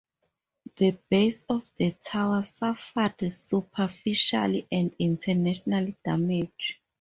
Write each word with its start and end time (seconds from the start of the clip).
The 0.77 0.97
base 1.11 1.43
of 1.47 1.71
the 1.75 1.91
tower 1.91 2.41
suffered 2.41 3.13
superficial 3.31 4.63
and 4.71 4.95
internal 4.97 5.93
damage. 6.03 6.81